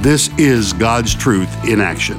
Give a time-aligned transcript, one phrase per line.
[0.00, 2.18] This is God's Truth in Action.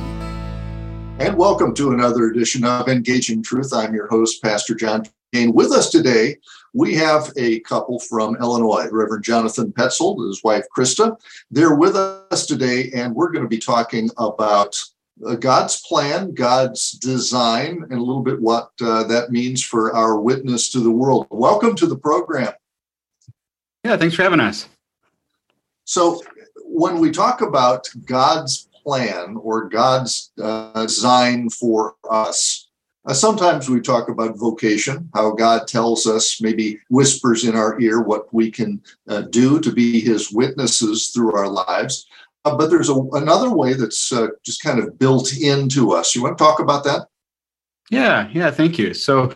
[1.19, 3.71] And welcome to another edition of Engaging Truth.
[3.71, 5.53] I'm your host, Pastor John Kane.
[5.53, 6.37] With us today,
[6.73, 11.17] we have a couple from Illinois, Reverend Jonathan Petzold and his wife, Krista.
[11.51, 14.75] They're with us today, and we're going to be talking about
[15.25, 20.19] uh, God's plan, God's design, and a little bit what uh, that means for our
[20.19, 21.27] witness to the world.
[21.29, 22.53] Welcome to the program.
[23.83, 24.67] Yeah, thanks for having us.
[25.85, 26.21] So,
[26.77, 32.69] when we talk about God's plan or God's uh, design for us,
[33.07, 38.01] uh, sometimes we talk about vocation, how God tells us, maybe whispers in our ear
[38.01, 42.05] what we can uh, do to be his witnesses through our lives.
[42.45, 46.13] Uh, but there's a, another way that's uh, just kind of built into us.
[46.13, 47.07] You want to talk about that?
[47.89, 48.93] Yeah, yeah, thank you.
[48.93, 49.35] So,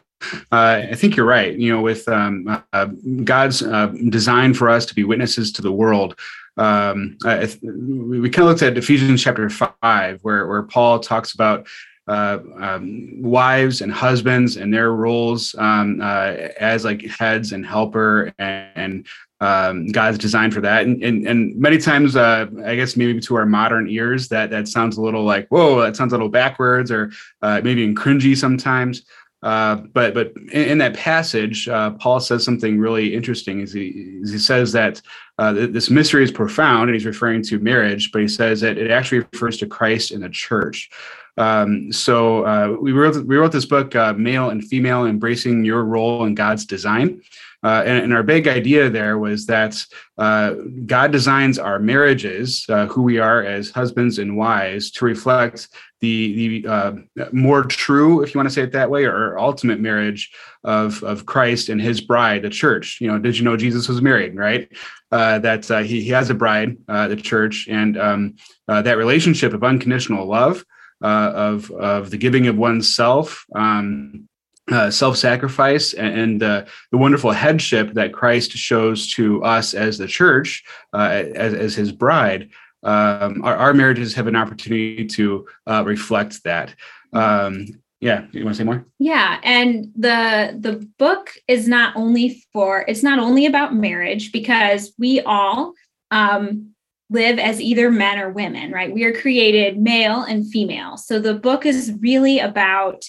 [0.52, 1.56] uh, I think you're right.
[1.58, 2.86] You know, with um, uh,
[3.24, 6.16] God's uh, design for us to be witnesses to the world,
[6.58, 11.68] um, th- we kind of looked at Ephesians chapter five, where where Paul talks about
[12.08, 18.34] uh, um, wives and husbands and their roles um, uh, as like heads and helper
[18.40, 19.08] and, and
[19.40, 20.86] um, God's designed for that.
[20.86, 24.68] And, and, and many times, uh, I guess maybe to our modern ears, that that
[24.68, 28.38] sounds a little like, whoa, that sounds a little backwards or uh, maybe even cringy
[28.38, 29.04] sometimes.
[29.44, 33.62] Uh, but but in, in that passage, uh, Paul says something really interesting.
[33.62, 35.02] Is he, he says that
[35.40, 38.92] uh, this mystery is profound, and he's referring to marriage, but he says that it
[38.92, 40.92] actually refers to Christ and the church.
[41.38, 45.86] Um, so uh, we wrote we wrote this book, uh, "Male and Female: Embracing Your
[45.86, 47.22] Role in God's Design."
[47.64, 49.78] Uh, and, and, our big idea there was that
[50.18, 50.54] uh,
[50.88, 55.68] God designs our marriages, uh, who we are as husbands and wives, to reflect
[56.00, 56.94] the the uh,
[57.32, 60.32] more true, if you want to say it that way, or ultimate marriage
[60.64, 62.98] of of Christ and His bride, the church.
[63.00, 64.36] You know, did you know Jesus was married?
[64.36, 64.68] Right,
[65.12, 68.36] uh, that uh, he he has a bride, the church, and um,
[68.68, 70.66] that relationship of unconditional love.
[71.02, 74.28] of of the giving of oneself, um,
[74.72, 80.64] uh, self-sacrifice and, and the wonderful headship that Christ shows to us as the church,
[80.94, 82.50] uh, as, as His bride,
[82.84, 86.74] um, our, our, marriages have an opportunity to uh, reflect that.
[87.14, 87.68] Um,
[88.00, 88.84] yeah, you want to say more?
[88.98, 94.94] Yeah, and the the book is not only for it's not only about marriage because
[94.98, 95.74] we all
[96.10, 96.72] um,
[97.12, 98.92] live as either men or women, right?
[98.92, 100.98] We are created male and female.
[100.98, 103.06] So the book is really about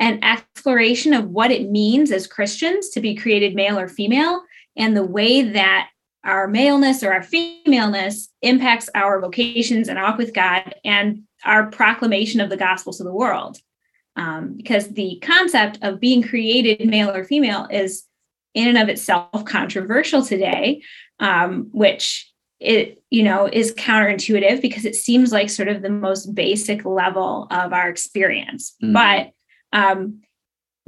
[0.00, 4.42] an exploration of what it means as Christians to be created male or female
[4.76, 5.88] and the way that
[6.24, 12.40] our maleness or our femaleness impacts our vocations and walk with God and our proclamation
[12.40, 13.58] of the gospel to the world.
[14.16, 18.04] Um, because the concept of being created male or female is
[18.54, 20.82] in and of itself controversial today,
[21.18, 22.30] um, which
[22.60, 27.48] it you know is counterintuitive because it seems like sort of the most basic level
[27.50, 28.74] of our experience.
[28.82, 28.92] Mm-hmm.
[28.92, 29.32] But
[29.74, 30.22] um,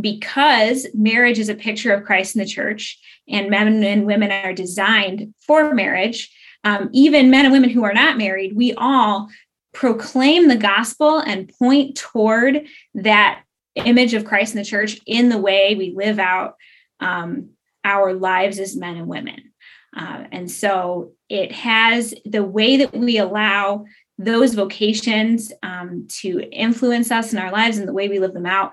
[0.01, 2.99] because marriage is a picture of Christ in the church,
[3.29, 6.33] and men and women are designed for marriage.
[6.65, 9.29] Um, even men and women who are not married, we all
[9.75, 13.43] proclaim the gospel and point toward that
[13.75, 16.55] image of Christ in the church in the way we live out
[17.01, 17.51] um,
[17.85, 19.53] our lives as men and women.
[19.97, 23.85] Uh, and so it has the way that we allow
[24.19, 28.47] those vocations um, to influence us in our lives and the way we live them
[28.47, 28.73] out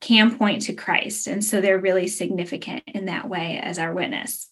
[0.00, 1.26] can point to Christ.
[1.26, 4.46] And so they're really significant in that way as our witness.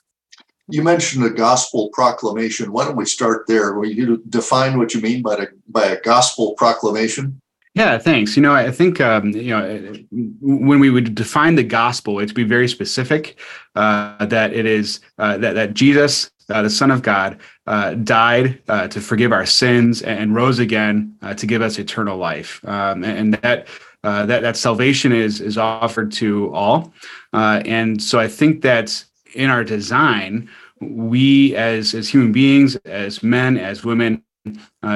[0.68, 2.72] You mentioned a gospel proclamation.
[2.72, 3.74] Why don't we start there?
[3.74, 7.40] Will you define what you mean by a, by a gospel proclamation?
[7.76, 8.36] Yeah, thanks.
[8.36, 9.92] You know, I think um, you know
[10.40, 13.38] when we would define the gospel, it to be very specific
[13.74, 18.60] uh, that it is uh, that that Jesus uh, the Son of God, uh, died
[18.68, 22.66] uh, to forgive our sins and rose again uh, to give us eternal life.
[22.66, 23.68] Um, and that,
[24.04, 26.92] uh, that that salvation is is offered to all.
[27.32, 29.04] Uh, and so I think that
[29.34, 30.48] in our design,
[30.80, 34.22] we as as human beings, as men, as women,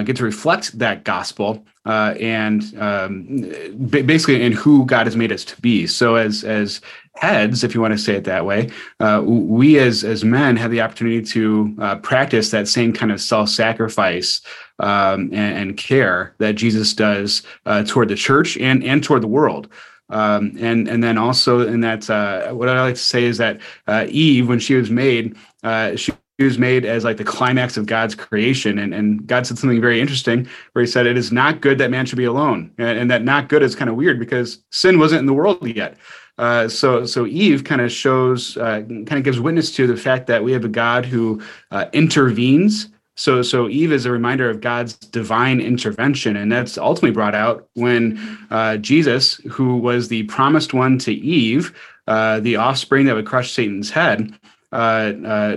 [0.05, 3.53] get to reflect that gospel and um,
[3.88, 5.88] basically in who God has made us to be.
[5.88, 6.81] So as as
[7.20, 10.70] heads, if you want to say it that way, uh, we as as men have
[10.70, 14.40] the opportunity to uh, practice that same kind of self sacrifice
[14.78, 19.28] um, and, and, care that Jesus does uh, toward the church and and toward the
[19.28, 19.69] world.
[20.08, 23.61] Um, and and then also in that uh, what I like to say is that
[23.87, 27.87] uh, Eve, when she was made, uh, she was made as like the climax of
[27.87, 28.78] God's creation.
[28.78, 31.90] And, and God said something very interesting where he said, It is not good that
[31.90, 32.72] man should be alone.
[32.78, 35.67] And, and that not good is kind of weird because sin wasn't in the world
[35.67, 35.96] yet.
[36.40, 40.26] Uh, so, so Eve kind of shows, uh, kind of gives witness to the fact
[40.26, 41.38] that we have a God who
[41.70, 42.88] uh, intervenes.
[43.16, 47.69] So, so Eve is a reminder of God's divine intervention, and that's ultimately brought out
[47.75, 48.19] when
[48.50, 53.52] uh, Jesus, who was the promised one to Eve, uh, the offspring that would crush
[53.52, 54.32] Satan's head,
[54.72, 55.56] uh,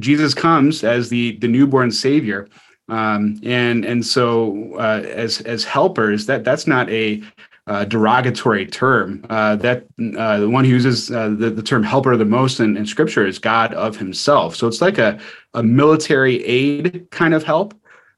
[0.00, 2.48] Jesus comes as the the newborn Savior.
[2.88, 7.22] Um, and and so uh, as as helpers, that that's not a
[7.70, 9.24] uh, derogatory term.
[9.30, 9.84] Uh, that
[10.18, 13.24] uh, the one who uses uh, the, the term helper the most in, in, scripture
[13.24, 14.56] is God of himself.
[14.56, 15.20] So it's like a,
[15.54, 17.74] a military aid kind of help.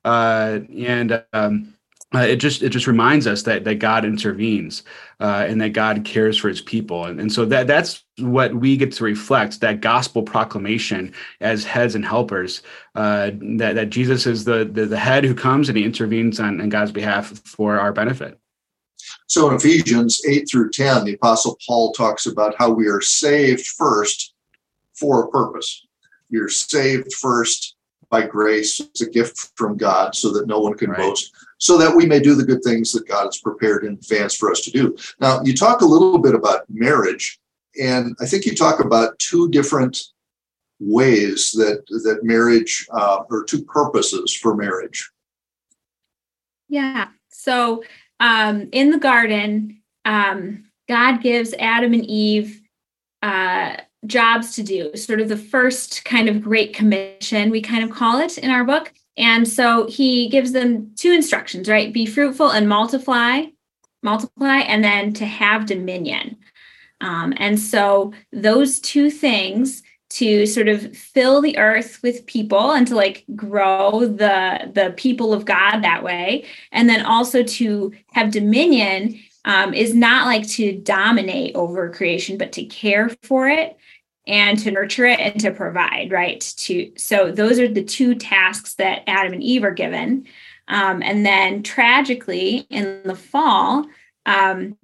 [0.07, 1.75] Uh, and um,
[2.15, 4.85] uh, it just it just reminds us that that God intervenes
[5.21, 7.05] and that God cares for his people.
[7.05, 11.13] And, and so that that's what we get to reflect that gospel proclamation
[11.43, 12.63] as heads and helpers
[12.95, 16.71] that, that Jesus is the, the, the head who comes and he intervenes on, on
[16.71, 18.39] God's behalf for our benefit.
[19.33, 23.67] So in Ephesians 8 through 10, the Apostle Paul talks about how we are saved
[23.67, 24.35] first
[24.93, 25.87] for a purpose.
[26.29, 27.77] You're saved first
[28.11, 28.79] by grace.
[28.79, 30.99] It's a gift from God so that no one can right.
[30.99, 34.35] boast, so that we may do the good things that God has prepared in advance
[34.35, 34.95] for us to do.
[35.19, 37.41] Now, you talk a little bit about marriage,
[37.81, 39.99] and I think you talk about two different
[40.79, 45.11] ways that that marriage uh, or two purposes for marriage.
[46.69, 47.09] Yeah.
[47.31, 47.83] So
[48.23, 52.63] um, in the garden, um, God gives Adam and Eve
[53.21, 53.77] uh,
[54.07, 58.21] jobs to do, sort of the first kind of great commission, we kind of call
[58.21, 58.93] it in our book.
[59.17, 61.93] And so he gives them two instructions, right?
[61.93, 63.47] Be fruitful and multiply,
[64.05, 66.37] multiply, and then to have dominion.
[67.01, 69.83] Um, and so those two things
[70.15, 75.33] to sort of fill the earth with people and to like grow the the people
[75.33, 80.79] of God that way, and then also to have dominion um, is not like to
[80.79, 83.77] dominate over creation, but to care for it
[84.27, 86.41] and to nurture it and to provide right?
[86.59, 90.27] To so those are the two tasks that adam and eve are given.
[90.69, 93.87] Um, and then tragically in the fall
[94.27, 94.77] um,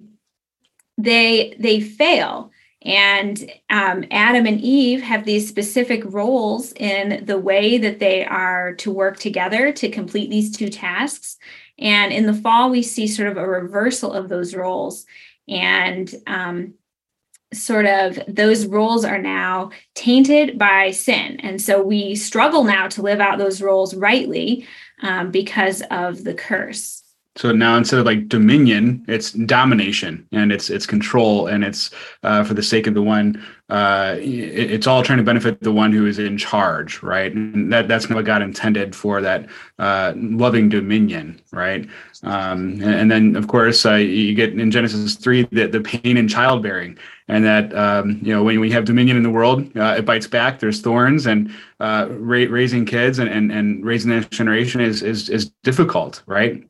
[0.97, 7.77] they they fail and um, Adam and Eve have these specific roles in the way
[7.77, 11.37] that they are to work together to complete these two tasks.
[11.77, 15.05] And in the fall, we see sort of a reversal of those roles.
[15.47, 16.75] And um,
[17.53, 21.39] sort of those roles are now tainted by sin.
[21.41, 24.67] And so we struggle now to live out those roles rightly
[25.01, 26.98] um, because of the curse.
[27.39, 31.89] So now instead of like dominion, it's domination and it's it's control and it's
[32.21, 33.41] uh, for the sake of the one.
[33.69, 37.33] Uh, it, it's all trying to benefit the one who is in charge, right?
[37.33, 39.47] And that that's what God intended for that
[39.77, 41.87] uh, loving dominion, right?
[42.23, 46.17] Um, and, and, then of course uh, you get in Genesis three the, the pain
[46.17, 46.97] in childbearing,
[47.29, 50.27] and that um, you know when we have dominion in the world, uh, it bites
[50.27, 50.59] back.
[50.59, 55.01] There's thorns, and uh, ra- raising kids and, and and raising the next generation is
[55.01, 56.65] is is difficult, right?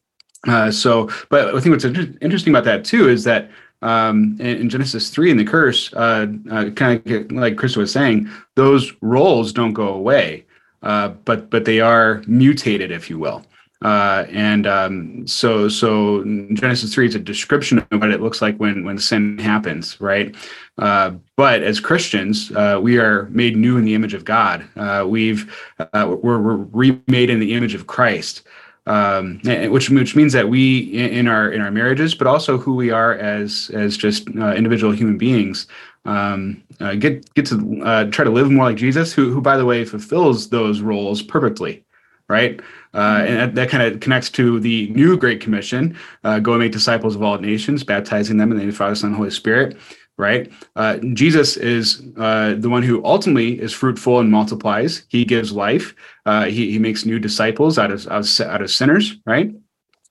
[0.48, 3.50] Uh, so, but I think what's inter- interesting about that too is that
[3.82, 7.92] um, in, in, Genesis three in the curse, uh, uh, kind of like Chris was
[7.92, 10.46] saying, those roles don't go away,
[10.84, 13.46] uh, but but they are mutated, if you will.
[13.82, 16.24] Uh, and um, so so
[16.54, 20.36] Genesis three is a description of what it looks like when when sin happens, right?
[20.78, 24.66] Uh, but as Christians, we are made new in the image of God.
[25.08, 25.54] we've
[25.94, 28.44] we're, we're remade in the image of Christ
[28.90, 29.40] um,
[29.72, 33.14] which which means that we in our in our marriages, but also who we are
[33.14, 35.68] as as just uh, individual human beings,
[36.06, 39.58] um, uh, get get to uh, try to live more like Jesus, who who by
[39.58, 41.86] the way fulfills those roles perfectly,
[42.30, 42.60] right?
[42.96, 46.62] Uh, and that, that kind of connects to the new Great Commission: uh, go and
[46.62, 49.18] make disciples of all nations, baptizing them in the name of the Father, Son, and
[49.18, 49.78] Holy Spirit
[50.20, 50.52] right?
[50.76, 55.04] Uh, Jesus is uh, the one who ultimately is fruitful and multiplies.
[55.08, 55.96] He gives life.
[56.26, 59.56] Uh, he, he makes new disciples out of, out of sinners, right?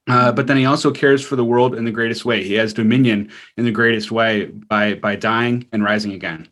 [0.09, 2.43] Uh, but then he also cares for the world in the greatest way.
[2.43, 6.49] He has dominion in the greatest way by by dying and rising again.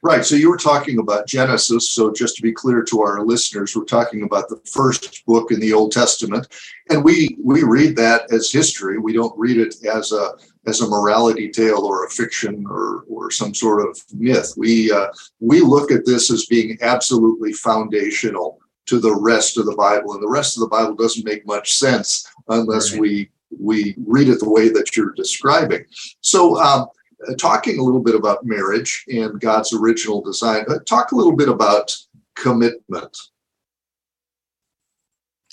[0.00, 0.24] Right.
[0.24, 1.90] So you were talking about Genesis.
[1.90, 5.58] So just to be clear to our listeners, we're talking about the first book in
[5.58, 6.46] the Old Testament,
[6.88, 8.98] and we we read that as history.
[8.98, 10.34] We don't read it as a
[10.66, 14.54] as a morality tale or a fiction or or some sort of myth.
[14.56, 15.08] We uh,
[15.40, 20.22] we look at this as being absolutely foundational to the rest of the Bible, and
[20.22, 23.00] the rest of the Bible doesn't make much sense unless right.
[23.00, 25.84] we we read it the way that you're describing.
[26.20, 26.58] So.
[26.58, 26.88] Um,
[27.36, 31.48] talking a little bit about marriage and God's original design, uh, talk a little bit
[31.48, 31.92] about
[32.36, 33.18] commitment.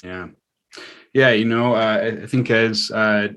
[0.03, 0.27] Yeah.
[1.13, 3.29] Yeah, you know, uh, I think as uh,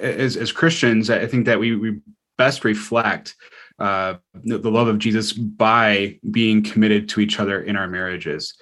[0.00, 2.00] as as Christians, I think that we we
[2.38, 3.34] best reflect
[3.78, 8.54] uh, the, love of Jesus by being committed to each other in our marriages.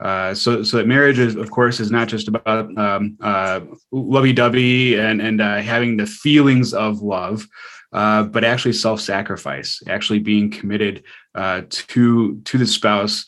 [0.00, 3.60] Uh, so, so that marriage is, of course, is not just about um, uh,
[3.90, 7.46] lovey-dovey and and uh, having the feelings of love,
[7.92, 11.02] uh, but actually self-sacrifice, actually being committed
[11.34, 13.26] uh, to to the spouse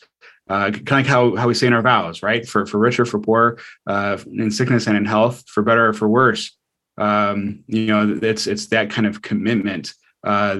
[0.51, 2.45] uh, kind of like how, how we say in our vows, right?
[2.45, 6.09] For for richer, for poor, uh, in sickness and in health, for better or for
[6.09, 6.57] worse.
[7.01, 9.93] Um, you know, it's it's that kind of commitment.
[10.23, 10.57] Uh,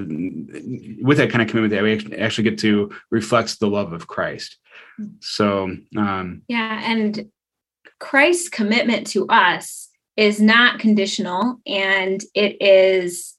[1.02, 4.58] with that kind of commitment that we actually get to reflect the love of Christ.
[5.20, 7.30] So um, yeah, and
[8.00, 13.36] Christ's commitment to us is not conditional, and it is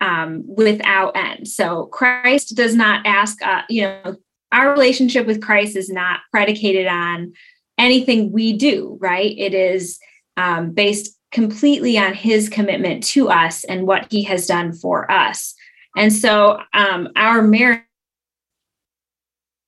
[0.00, 1.46] um, without end.
[1.46, 4.16] So Christ does not ask, uh, you know,
[4.50, 7.32] our relationship with Christ is not predicated on
[7.78, 9.32] anything we do, right?
[9.38, 9.98] It is
[10.36, 15.54] um, based completely on his commitment to us and what he has done for us.
[15.96, 17.42] And so um, our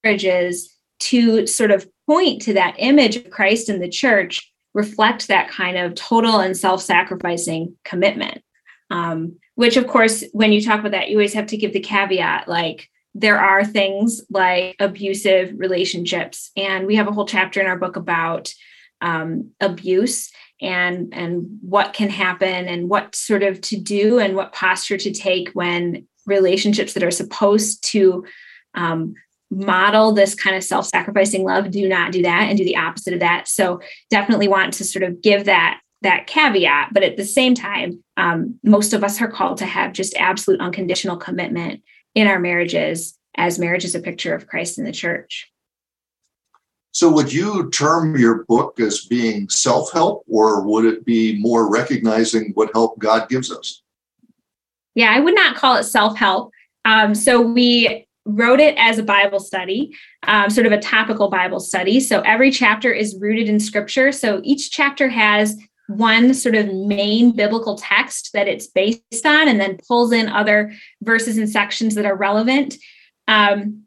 [0.04, 5.48] marriages to sort of point to that image of Christ in the church reflect that
[5.48, 8.42] kind of total and self-sacrificing commitment.
[8.90, 11.80] Um, which of course, when you talk about that, you always have to give the
[11.80, 17.66] caveat like there are things like abusive relationships and we have a whole chapter in
[17.66, 18.52] our book about
[19.04, 24.52] um, abuse and and what can happen and what sort of to do and what
[24.52, 28.24] posture to take when relationships that are supposed to
[28.74, 29.14] um,
[29.50, 33.20] model this kind of self-sacrificing love do not do that and do the opposite of
[33.20, 37.54] that so definitely want to sort of give that that caveat but at the same
[37.54, 41.82] time um, most of us are called to have just absolute unconditional commitment
[42.14, 45.50] in our marriages as marriage is a picture of Christ in the church.
[46.94, 51.68] So, would you term your book as being self help, or would it be more
[51.68, 53.82] recognizing what help God gives us?
[54.94, 56.52] Yeah, I would not call it self help.
[56.84, 61.58] Um, so, we wrote it as a Bible study, um, sort of a topical Bible
[61.58, 61.98] study.
[61.98, 64.12] So, every chapter is rooted in scripture.
[64.12, 65.58] So, each chapter has
[65.88, 70.72] one sort of main biblical text that it's based on and then pulls in other
[71.02, 72.76] verses and sections that are relevant
[73.26, 73.84] um,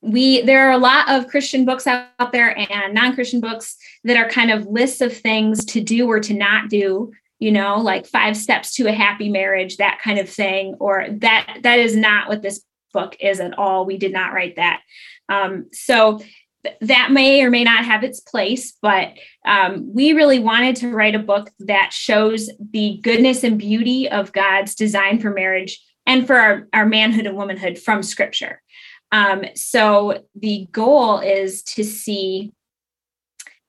[0.00, 4.28] we there are a lot of christian books out there and non-christian books that are
[4.28, 8.36] kind of lists of things to do or to not do you know like five
[8.36, 12.42] steps to a happy marriage that kind of thing or that that is not what
[12.42, 12.62] this
[12.92, 14.80] book is at all we did not write that
[15.28, 16.20] um, so
[16.80, 19.12] that may or may not have its place, but
[19.46, 24.32] um, we really wanted to write a book that shows the goodness and beauty of
[24.32, 28.62] God's design for marriage and for our, our manhood and womanhood from scripture.
[29.12, 32.52] Um, so the goal is to see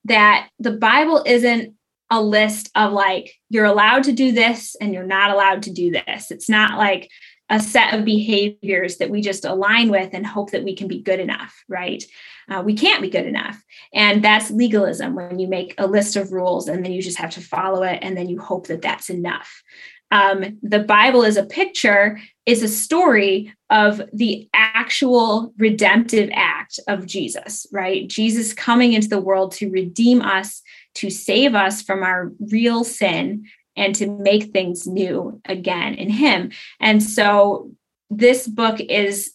[0.06, 1.76] that the Bible isn't
[2.10, 5.92] a list of like, you're allowed to do this and you're not allowed to do
[5.92, 6.32] this.
[6.32, 7.10] It's not like
[7.50, 11.02] a set of behaviors that we just align with and hope that we can be
[11.02, 12.04] good enough, right?
[12.50, 13.62] Uh, we can't be good enough.
[13.94, 17.32] And that's legalism when you make a list of rules and then you just have
[17.32, 19.64] to follow it and then you hope that that's enough.
[20.12, 24.50] Um, the Bible is a picture, is a story of the
[24.80, 28.08] actual redemptive act of Jesus, right?
[28.08, 30.62] Jesus coming into the world to redeem us,
[30.96, 33.44] to save us from our real sin,
[33.76, 36.52] and to make things new again in Him.
[36.80, 37.72] And so
[38.10, 39.34] this book is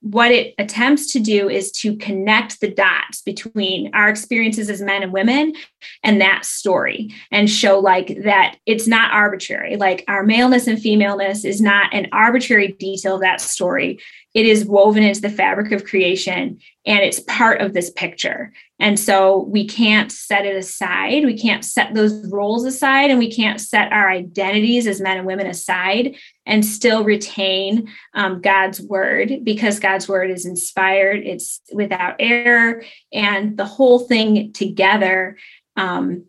[0.00, 5.02] what it attempts to do is to connect the dots between our experiences as men
[5.02, 5.54] and women
[6.02, 9.76] and that story and show like that it's not arbitrary.
[9.76, 13.98] Like our maleness and femaleness is not an arbitrary detail of that story.
[14.32, 18.52] It is woven into the fabric of creation and it's part of this picture.
[18.80, 21.24] And so we can't set it aside.
[21.24, 25.26] We can't set those roles aside and we can't set our identities as men and
[25.26, 32.16] women aside and still retain um, god's word because god's word is inspired it's without
[32.18, 35.36] error and the whole thing together
[35.76, 36.24] um,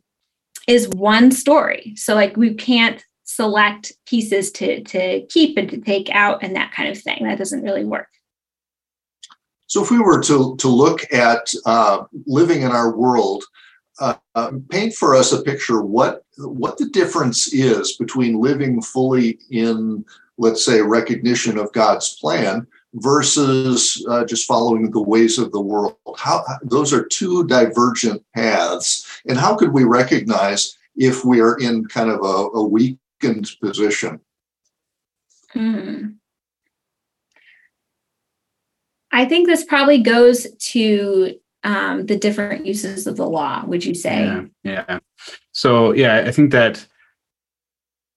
[0.68, 1.94] is one story.
[1.96, 6.72] So like we can't select pieces to to keep and to take out and that
[6.72, 7.24] kind of thing.
[7.24, 8.08] That doesn't really work.
[9.68, 13.44] So if we were to to look at uh, living in our world
[14.00, 19.40] uh, uh, paint for us a picture what what the difference is between living fully
[19.52, 20.04] in,
[20.38, 25.98] let's say, recognition of God's plan versus uh, just following the ways of the world.
[26.18, 31.86] How those are two divergent paths, and how could we recognize if we are in
[31.86, 34.20] kind of a, a weakened position?
[35.52, 36.08] Hmm.
[39.12, 43.96] I think this probably goes to um, the different uses of the law, would you
[43.96, 44.26] say?
[44.26, 44.44] Yeah.
[44.64, 45.00] yeah.
[45.52, 46.86] So, yeah, I think that.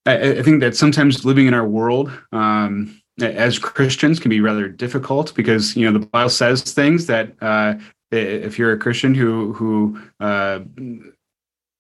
[0.07, 4.69] I, I think that sometimes living in our world um, as Christians can be rather
[4.69, 7.75] difficult because you know the Bible says things that uh,
[8.11, 10.61] if you're a Christian who who uh,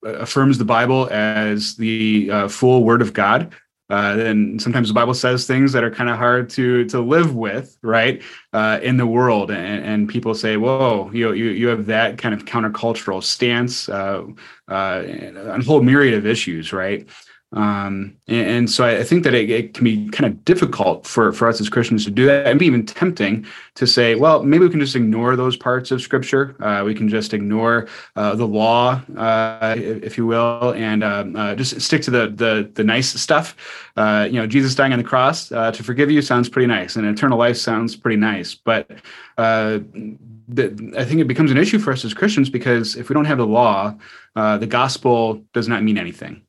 [0.02, 3.54] affirms the Bible as the uh, full Word of God,
[3.90, 7.34] uh, then sometimes the Bible says things that are kind of hard to to live
[7.34, 11.86] with, right, uh, in the world, and, and people say, "Whoa, you you you have
[11.86, 14.24] that kind of countercultural stance uh,
[14.70, 15.02] uh
[15.50, 17.08] on a whole myriad of issues, right?"
[17.52, 21.06] Um, and, and, so I, I think that it, it, can be kind of difficult
[21.06, 24.42] for, for us as Christians to do that and be even tempting to say, well,
[24.42, 26.54] maybe we can just ignore those parts of scripture.
[26.62, 31.54] Uh, we can just ignore uh, the law, uh, if, you will, and um, uh,
[31.54, 33.56] just stick to the, the, the nice stuff.
[33.96, 36.96] Uh, you know, Jesus dying on the cross uh, to forgive you sounds pretty nice
[36.96, 38.54] and eternal life sounds pretty nice.
[38.54, 38.90] But
[39.38, 43.24] the, I think it becomes an issue for us as Christians because if we don't
[43.24, 43.94] have the law,
[44.34, 46.42] the gospel does not mean anything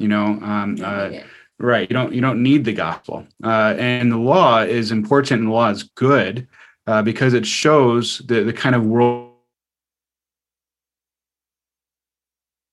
[0.00, 1.10] you know um, uh,
[1.58, 3.26] right you don't you don't need the gospel.
[3.44, 6.48] Uh, and the law is important and the law is good
[6.86, 9.28] uh, because it shows the, the kind of world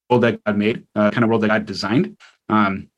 [0.10, 2.18] that god made uh, kind of world that god designed.
[2.50, 2.90] Um,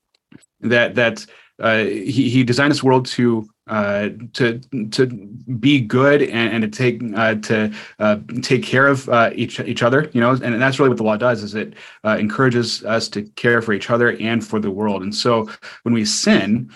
[0.62, 1.26] that that
[1.60, 4.60] uh, he, he designed this world to uh, to
[4.90, 5.06] to
[5.60, 9.84] be good and, and to take uh, to uh, take care of uh, each each
[9.84, 13.08] other, you know, and that's really what the law does is it uh, encourages us
[13.08, 15.04] to care for each other and for the world.
[15.04, 15.48] And so
[15.84, 16.72] when we sin,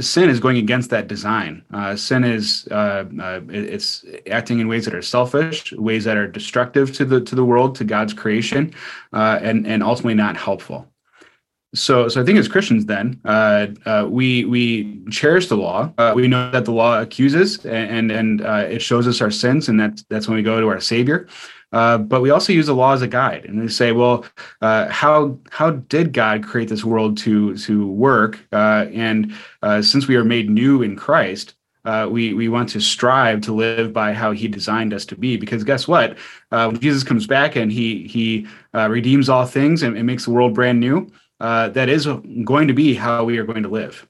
[0.00, 1.62] sin is going against that design.
[1.96, 7.20] sin is it's acting in ways that are selfish, ways that are destructive to the
[7.20, 8.74] to the world, to God's creation,
[9.12, 10.88] and and ultimately not helpful
[11.76, 16.12] so so i think as christians then uh, uh, we we cherish the law uh,
[16.14, 19.78] we know that the law accuses and and uh, it shows us our sins and
[19.78, 21.28] that that's when we go to our savior
[21.72, 24.24] uh, but we also use the law as a guide and we say well
[24.62, 29.34] uh, how how did god create this world to to work and
[29.82, 31.54] since we are made new in christ
[31.86, 35.36] uh, we we want to strive to live by how He designed us to be.
[35.36, 36.18] Because guess what?
[36.50, 40.24] Uh, when Jesus comes back and He He uh, redeems all things and, and, makes
[40.24, 41.08] the world brand new,
[41.40, 42.06] uh, that is
[42.44, 44.06] going to be how we are going to live.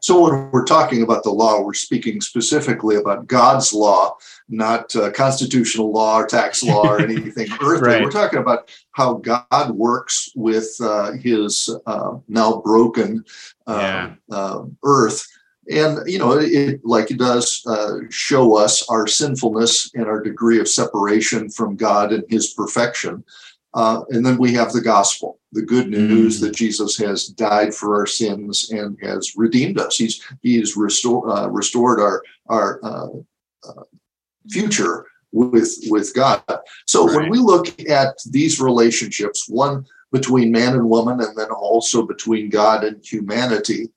[0.00, 4.16] So, when we're talking about the law, we're speaking specifically about God's law,
[4.48, 7.88] not uh, constitutional law or tax law or anything earthly.
[7.88, 8.02] Right.
[8.02, 13.24] We're talking about how God works with uh, his uh, now broken
[13.66, 14.14] uh, yeah.
[14.36, 15.26] Uh, earth.
[15.70, 17.62] And, you know, it, like it does
[18.08, 23.22] show us our sinfulness and our degree of separation from God and his perfection.
[23.74, 26.40] Uh, and then we have the gospel, the good news mm.
[26.42, 29.96] that Jesus has died for our sins and has redeemed us.
[29.96, 33.08] He's he's restored uh, restored our our uh,
[33.68, 33.84] uh,
[34.50, 36.42] future with with God.
[36.86, 37.16] So right.
[37.16, 42.48] when we look at these relationships, one between man and woman, and then also between
[42.48, 43.90] God and humanity,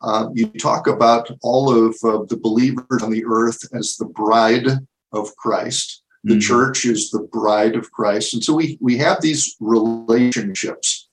[0.00, 4.68] uh, you talk about all of the believers on the earth as the bride
[5.12, 6.02] of Christ.
[6.26, 6.40] The mm-hmm.
[6.40, 8.34] church is the bride of Christ.
[8.34, 11.08] And so we, we have these relationships.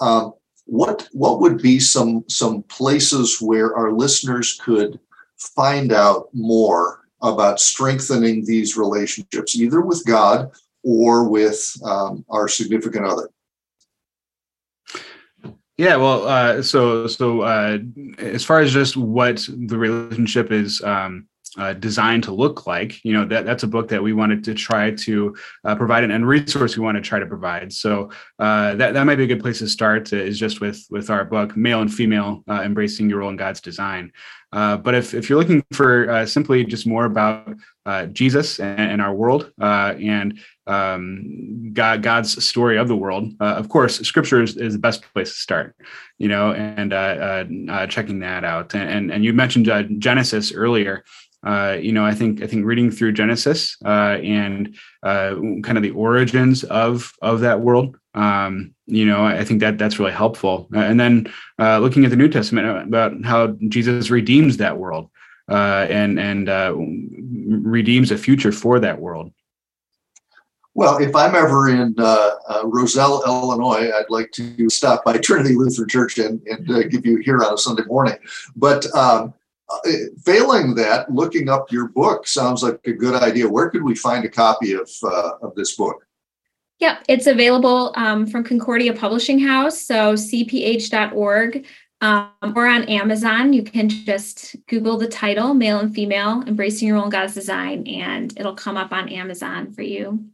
[0.00, 0.34] Um,
[0.66, 4.98] what, what would be some, some places where our listeners could
[5.38, 10.50] find out more about strengthening these relationships, either with God
[10.82, 13.30] or with um, our significant other?
[15.76, 17.78] Yeah, well, uh, so so uh,
[18.18, 21.26] as far as just what the relationship is um,
[21.58, 24.54] uh, designed to look like you know that that's a book that we wanted to
[24.54, 25.34] try to
[25.64, 29.04] uh, provide and, and resource we want to try to provide so uh, that, that
[29.04, 31.80] might be a good place to start to, is just with with our book male
[31.80, 34.12] and female uh, embracing your role in god's design
[34.52, 37.52] uh, but if, if you're looking for uh, simply just more about
[38.12, 43.32] jesus and, and, our world and um, God, God's story of the world.
[43.40, 45.74] Uh, of course, Scripture is, is, the best place to start,
[46.18, 48.72] you know, and uh, uh, checking that out.
[48.74, 51.04] And and, and you mentioned Genesis earlier
[51.42, 55.82] uh, you know, I think I think reading through Genesis uh, and uh, kind of
[55.82, 60.68] the origins of of that world, um, you know, I think that that's really helpful.
[60.74, 65.08] Uh, and then uh, looking at the New Testament about how Jesus redeems that world
[65.48, 66.48] uh, and and
[67.66, 69.32] redeems a future for that world.
[70.74, 75.56] Well, if I'm ever in uh, uh, Roselle, Illinois, I'd like to stop by Trinity
[75.56, 78.16] Lutheran Church and, and uh, give you here on a Sunday morning.
[78.54, 79.28] But um, uh,
[80.24, 83.48] failing that, looking up your book sounds like a good idea.
[83.48, 86.06] Where could we find a copy of uh, of this book?
[86.80, 91.66] Yep, it's available um, from Concordia Publishing House, so cph.org,
[92.00, 93.52] um, or on Amazon.
[93.52, 97.86] You can just Google the title, Male and Female Embracing Your Role in God's Design,
[97.86, 100.24] and it'll come up on Amazon for you.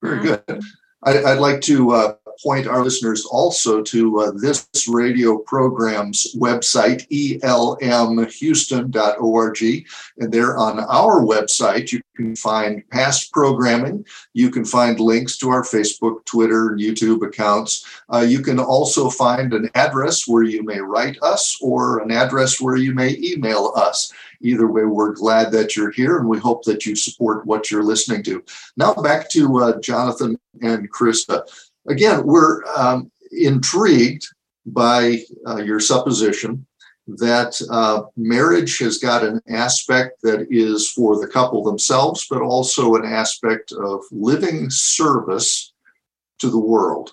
[0.00, 0.62] Very good.
[1.04, 7.06] I, would like to uh, point our listeners also to uh, this radio program's website,
[7.40, 9.86] elmhouston.org.
[10.18, 14.04] And there on our website, you can find past programming.
[14.32, 17.84] You can find links to our Facebook, Twitter, and YouTube accounts.
[18.12, 22.60] Uh, you can also find an address where you may write us or an address
[22.60, 24.12] where you may email us.
[24.42, 27.84] Either way, we're glad that you're here and we hope that you support what you're
[27.84, 28.44] listening to.
[28.76, 31.46] Now, back to uh, Jonathan and Krista.
[31.88, 34.26] Again, we're um, intrigued
[34.66, 36.66] by uh, your supposition
[37.08, 42.94] that uh, marriage has got an aspect that is for the couple themselves, but also
[42.94, 45.72] an aspect of living service
[46.38, 47.12] to the world.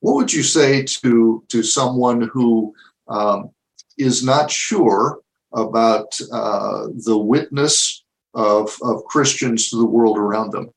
[0.00, 2.74] What would you say to, to someone who
[3.08, 3.50] um,
[3.96, 5.20] is not sure
[5.52, 8.04] about uh, the witness
[8.34, 10.70] of, of Christians to the world around them?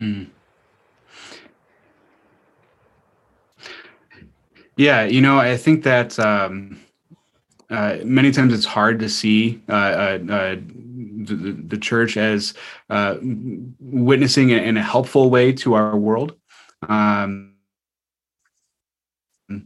[0.00, 0.28] Mm.
[4.78, 6.80] Yeah, you know, I think that um,
[7.68, 10.56] uh, many times it's hard to see uh, uh, uh
[11.20, 12.54] the, the, church as
[12.88, 13.16] uh,
[13.80, 16.36] witnessing in a helpful way to our world.
[16.88, 17.56] Um,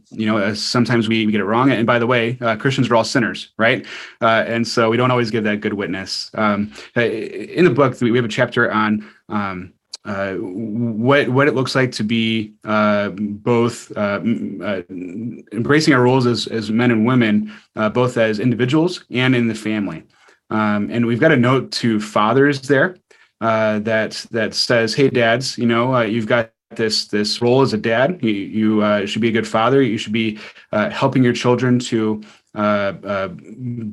[0.09, 1.71] you know, sometimes we, we, get it wrong.
[1.71, 3.85] And by the way, uh, Christians are all sinners, right?
[4.19, 6.31] and so we don't always give that good witness.
[6.33, 9.73] Um, in the book, we have a chapter on um,
[10.05, 14.19] uh, what what it looks like to be uh, both uh,
[14.61, 19.47] uh embracing our roles as as men and women, uh, both as individuals and in
[19.47, 20.03] the family.
[20.49, 22.97] Um, and we've got a note to fathers there
[23.39, 28.17] that that says, "Hey, dads, you know you've got." This this role as a dad,
[28.23, 29.79] you, you should be a good father.
[29.83, 30.39] You should be
[30.71, 32.19] helping your children to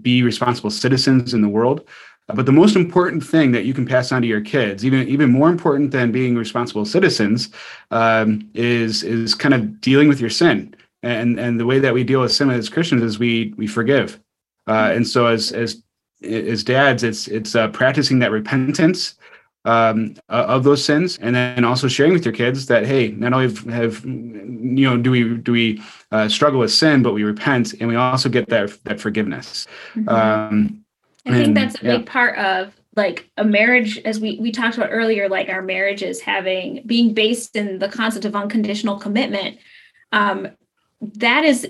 [0.00, 1.86] be responsible citizens in the world.
[2.34, 5.30] But the most important thing that you can pass on to your kids, even even
[5.30, 7.50] more important than being responsible citizens,
[7.90, 10.74] um, is is kind of dealing with your sin.
[11.02, 14.20] And and the way that we deal with sin as Christians is we we forgive.
[14.66, 15.82] Uh, and so as as
[16.22, 19.14] as dads, it's it's uh, practicing that repentance
[19.64, 23.32] um, uh, of those sins, and then also sharing with your kids that hey, not
[23.32, 27.24] only have, have you know do we do we uh, struggle with sin, but we
[27.24, 29.66] repent, and we also get that that forgiveness.
[29.94, 30.08] Mm-hmm.
[30.08, 30.79] Um,
[31.34, 31.96] I think that's a yeah.
[31.98, 36.20] big part of like a marriage as we we talked about earlier like our marriages
[36.20, 39.58] having being based in the concept of unconditional commitment
[40.12, 40.48] um
[41.00, 41.68] that is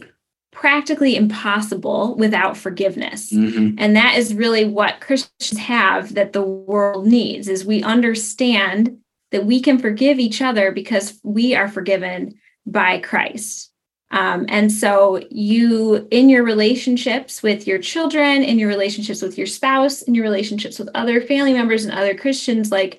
[0.50, 3.76] practically impossible without forgiveness mm-hmm.
[3.78, 8.98] and that is really what christians have that the world needs is we understand
[9.30, 12.34] that we can forgive each other because we are forgiven
[12.66, 13.69] by christ
[14.10, 19.46] um, and so, you, in your relationships with your children, in your relationships with your
[19.46, 22.98] spouse, in your relationships with other family members and other Christians, like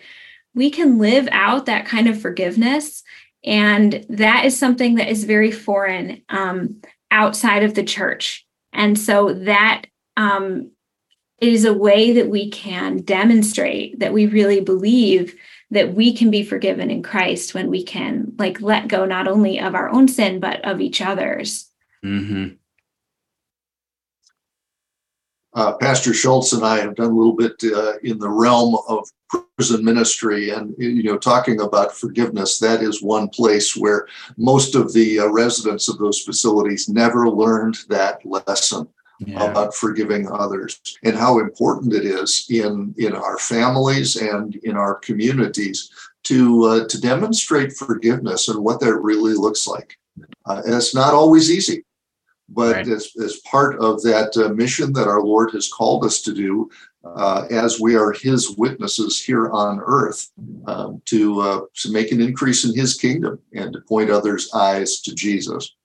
[0.55, 3.03] we can live out that kind of forgiveness.
[3.43, 8.45] And that is something that is very foreign um, outside of the church.
[8.71, 9.83] And so, that
[10.15, 10.71] um,
[11.41, 15.35] is a way that we can demonstrate that we really believe
[15.71, 19.59] that we can be forgiven in Christ when we can like let go not only
[19.59, 21.69] of our own sin but of each other's.
[22.05, 22.55] Mm-hmm.
[25.53, 29.09] Uh, Pastor Schultz and I have done a little bit uh, in the realm of
[29.57, 32.57] prison ministry, and you know, talking about forgiveness.
[32.59, 34.07] That is one place where
[34.37, 38.87] most of the uh, residents of those facilities never learned that lesson
[39.25, 39.43] yeah.
[39.49, 44.95] about forgiving others and how important it is in in our families and in our
[44.95, 45.91] communities
[46.23, 49.97] to uh, to demonstrate forgiveness and what that really looks like.
[50.45, 51.83] Uh, and it's not always easy,
[52.49, 52.87] but right.
[52.87, 56.69] as, as part of that uh, mission that our Lord has called us to do,
[57.03, 60.29] uh, as we are His witnesses here on earth,
[60.67, 65.01] um, to uh, to make an increase in His kingdom and to point others' eyes
[65.01, 65.75] to Jesus.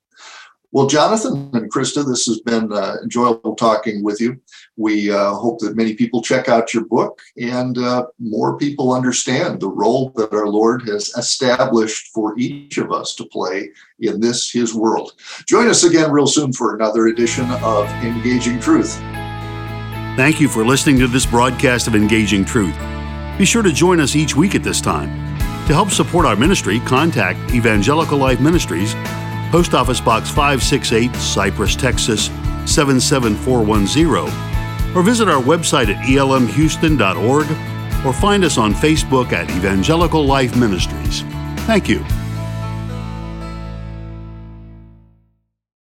[0.77, 4.39] Well, Jonathan and Krista, this has been uh, enjoyable talking with you.
[4.75, 9.59] We uh, hope that many people check out your book and uh, more people understand
[9.59, 14.51] the role that our Lord has established for each of us to play in this,
[14.51, 15.13] His world.
[15.47, 18.97] Join us again real soon for another edition of Engaging Truth.
[20.15, 22.77] Thank you for listening to this broadcast of Engaging Truth.
[23.39, 25.09] Be sure to join us each week at this time.
[25.65, 28.93] To help support our ministry, contact Evangelical Life Ministries,
[29.51, 32.25] Post Office Box 568, Cypress, Texas
[32.65, 37.45] 77410, or visit our website at elmhouston.org
[38.05, 41.21] or find us on Facebook at Evangelical Life Ministries.
[41.65, 42.03] Thank you.